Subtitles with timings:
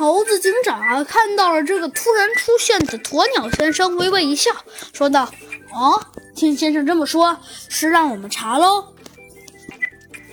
[0.00, 4.50] 猴子警长啊，看到了这个突然出现的鸵鸟先生，微微一笑，
[4.94, 5.30] 说道
[5.74, 6.02] ：“哦，
[6.34, 7.38] 听先生这么说，
[7.68, 8.94] 是让我们查喽？”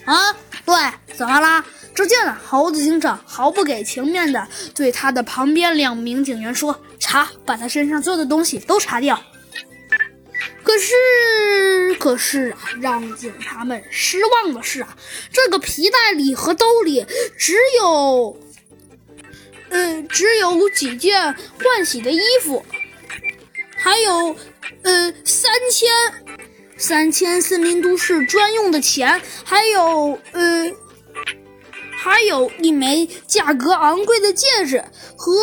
[0.07, 0.31] 啊，
[0.65, 0.73] 对，
[1.17, 1.65] 怎么啦？
[1.93, 9.21] 只见呢，猴子警长毫不给情面的对他的旁边两名警员说：“查，把他身上所有的东西都查掉。”
[10.63, 14.95] 可是，可是啊，让警察们失望的是啊，
[15.33, 17.05] 这个皮带里和兜里
[17.37, 18.37] 只有。
[20.17, 22.65] 只有几件换洗的衣服，
[23.75, 24.35] 还有
[24.81, 25.91] 呃三千
[26.75, 30.71] 三千森林都市专用的钱，还有呃
[31.95, 34.83] 还有一枚价格昂贵的戒指
[35.15, 35.39] 和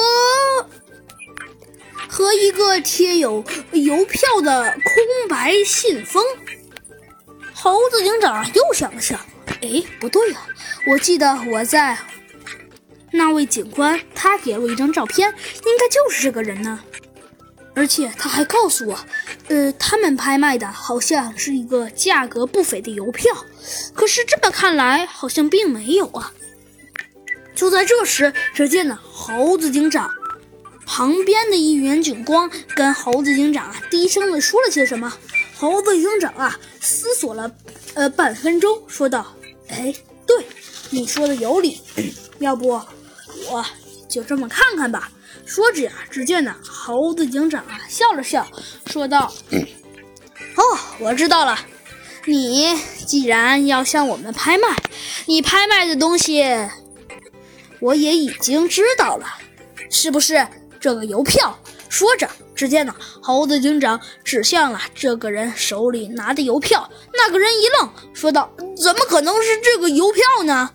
[2.09, 6.25] 和一个贴有邮票的空白信封。
[7.55, 9.21] 猴子警长又想了想，
[9.63, 10.41] 哎，不对呀，
[10.89, 11.97] 我记得我在。
[13.17, 16.81] 那位警官，他给了我一张照片，应该就是这个人呢。
[17.73, 18.99] 而且他还告诉我，
[19.47, 23.33] 呃，他们拍卖的好像是一个价格不菲的邮票。
[23.95, 26.33] 可是这么看来，好像并没有啊。
[27.55, 30.11] 就在这时，只见呢，猴子警长
[30.85, 35.13] 旁边的一员警官跟猴子警长啊低声的说了些什么。
[35.57, 37.51] 猴子警长啊思索了
[37.95, 39.37] 呃半分钟，说道
[39.71, 39.95] ：“哎，
[40.27, 40.45] 对，
[40.91, 41.81] 你说的有理，
[42.41, 42.81] 要不？”
[43.51, 43.65] 我
[44.09, 45.11] 就这么看看吧。
[45.47, 48.47] 说着呀，只见呢，猴子警长啊笑了笑，
[48.87, 49.31] 说道
[50.57, 51.59] ：“哦，我知道了。
[52.25, 52.75] 你
[53.07, 54.69] 既然要向我们拍卖，
[55.27, 56.43] 你拍卖的东西
[57.81, 59.27] 我也已经知道了，
[59.91, 60.47] 是不是
[60.81, 61.59] 这个邮票？”
[61.91, 66.89] 说着，只见呢，猴子警长指向了这个人手里拿的邮票。
[67.13, 68.51] 那个人一愣，说道
[68.83, 70.71] ：“怎么可能是这个邮票呢？”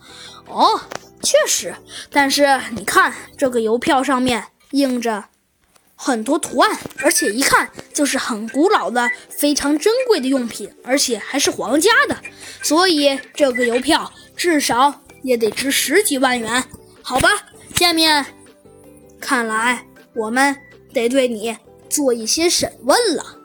[0.48, 0.80] 哦。
[1.22, 1.76] 确实，
[2.12, 5.26] 但是你看这个邮票上面印着
[5.96, 12.18] 很多图案，而且一看就是很古老的、非常珍贵的用品，而且还是皇家的，
[12.62, 16.64] 所以这个邮票至少也得值十几万元，
[17.02, 17.30] 好吧？
[17.76, 18.26] 下面
[19.20, 20.56] 看来我们
[20.94, 21.58] 得对你
[21.90, 23.39] 做一些审问了。